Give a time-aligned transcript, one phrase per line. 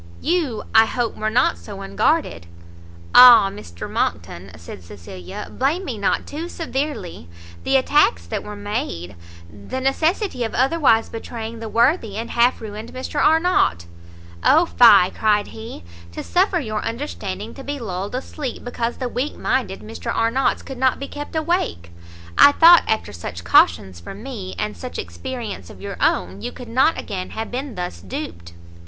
[0.19, 2.47] You, I hope, were not so unguarded"
[3.13, 7.29] "Ah, Mr Monckton," said Cecilia, "blame me not too severely!
[7.63, 9.15] the attacks that were made,
[9.47, 13.23] the necessity of otherwise betraying the worthy and half ruined Mr.
[13.23, 13.85] Arnott"
[14.43, 19.37] "Oh fie," cried he, "to suffer your understanding to be lulled asleep, because the weak
[19.37, 21.91] minded Mr Arnott's could not be kept awake!
[22.39, 26.69] I thought, after such cautions from me, and such experience of your own, you could
[26.69, 28.53] not again have been thus duped."